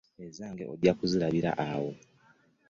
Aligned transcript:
Ezange 0.25 0.63
ojja 0.73 0.93
kuzirabira 0.99 1.51
awo. 1.69 1.91